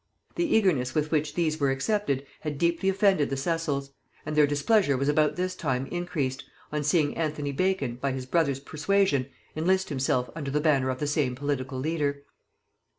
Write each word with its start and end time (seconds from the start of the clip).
The 0.33 0.45
eagerness 0.55 0.95
with 0.95 1.11
which 1.11 1.35
these 1.35 1.59
were 1.59 1.69
accepted 1.69 2.25
had 2.39 2.57
deeply 2.57 2.89
offended 2.89 3.29
the 3.29 3.37
Cecils; 3.37 3.91
and 4.25 4.35
their 4.35 4.47
displeasure 4.47 4.97
was 4.97 5.07
about 5.07 5.35
this 5.35 5.55
time 5.55 5.85
increased, 5.91 6.43
on 6.71 6.83
seeing 6.83 7.15
Anthony 7.15 7.51
Bacon, 7.51 7.97
by 7.97 8.11
his 8.11 8.25
brother's 8.25 8.59
persuasion, 8.59 9.29
enlist 9.55 9.89
himself 9.89 10.27
under 10.35 10.49
the 10.49 10.59
banner 10.59 10.89
of 10.89 10.97
the 10.97 11.05
same 11.05 11.35
political 11.35 11.77
leader. 11.77 12.23